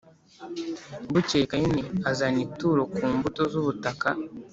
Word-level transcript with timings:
Bukeye 1.13 1.45
Kayini 1.51 1.81
azana 2.09 2.39
ituro 2.45 2.81
ku 2.93 2.99
mbuto 3.15 3.41
z 3.51 3.53
ubutaka 3.61 4.09